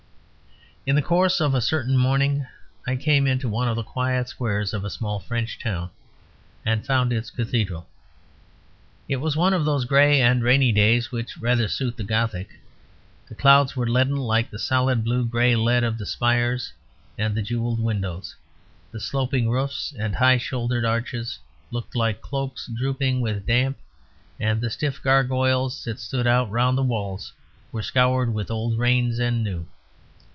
In 0.83 0.95
the 0.95 1.03
course 1.03 1.39
of 1.39 1.53
a 1.53 1.61
certain 1.61 1.95
morning 1.95 2.47
I 2.87 2.95
came 2.95 3.27
into 3.27 3.47
one 3.47 3.67
of 3.67 3.75
the 3.75 3.83
quiet 3.83 4.27
squares 4.29 4.73
of 4.73 4.83
a 4.83 4.89
small 4.89 5.19
French 5.19 5.59
town 5.59 5.91
and 6.65 6.83
found 6.83 7.13
its 7.13 7.29
cathedral. 7.29 7.87
It 9.07 9.17
was 9.17 9.35
one 9.37 9.53
of 9.53 9.63
those 9.63 9.85
gray 9.85 10.19
and 10.23 10.41
rainy 10.41 10.71
days 10.71 11.11
which 11.11 11.37
rather 11.37 11.67
suit 11.67 11.97
the 11.97 12.03
Gothic. 12.03 12.49
The 13.29 13.35
clouds 13.35 13.75
were 13.75 13.87
leaden, 13.87 14.15
like 14.15 14.49
the 14.49 14.57
solid 14.57 15.03
blue 15.03 15.23
gray 15.23 15.55
lead 15.55 15.83
of 15.83 15.99
the 15.99 16.07
spires 16.07 16.73
and 17.15 17.35
the 17.35 17.43
jewelled 17.43 17.79
windows; 17.79 18.35
the 18.91 18.99
sloping 18.99 19.51
roofs 19.51 19.93
and 19.99 20.15
high 20.15 20.39
shouldered 20.39 20.83
arches 20.83 21.37
looked 21.69 21.95
like 21.95 22.21
cloaks 22.21 22.67
drooping 22.75 23.21
with 23.21 23.45
damp; 23.45 23.77
and 24.39 24.59
the 24.61 24.71
stiff 24.71 24.99
gargoyles 25.03 25.83
that 25.83 25.99
stood 25.99 26.25
out 26.25 26.49
round 26.49 26.75
the 26.75 26.81
walls 26.81 27.33
were 27.71 27.83
scoured 27.83 28.33
with 28.33 28.49
old 28.49 28.79
rains 28.79 29.19
and 29.19 29.43
new. 29.43 29.67